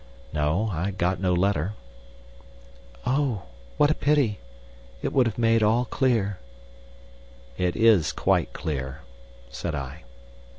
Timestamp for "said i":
9.51-10.01